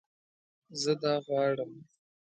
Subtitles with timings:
[0.81, 1.71] زه دا غواړم